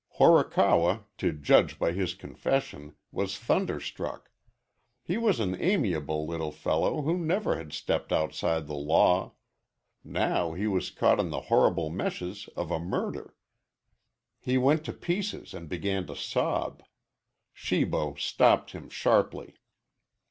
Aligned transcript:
Horikawa, 0.19 1.03
to 1.19 1.31
judge 1.31 1.77
by 1.77 1.91
his 1.91 2.15
confession, 2.15 2.95
was 3.11 3.37
thunderstruck. 3.37 4.31
He 5.03 5.19
was 5.19 5.39
an 5.39 5.53
amiable 5.61 6.25
little 6.25 6.49
fellow 6.51 7.03
who 7.03 7.19
never 7.19 7.55
had 7.55 7.71
stepped 7.71 8.11
outside 8.11 8.65
the 8.65 8.73
law. 8.73 9.33
Now 10.03 10.53
he 10.53 10.65
was 10.65 10.89
caught 10.89 11.19
in 11.19 11.29
the 11.29 11.41
horrible 11.53 11.91
meshes 11.91 12.47
of 12.57 12.71
a 12.71 12.79
murder. 12.79 13.35
He 14.39 14.57
went 14.57 14.83
to 14.85 14.93
pieces 14.93 15.53
and 15.53 15.69
began 15.69 16.07
to 16.07 16.15
sob. 16.15 16.81
Shibo 17.53 18.15
stopped 18.15 18.71
him 18.71 18.89
sharply. 18.89 19.59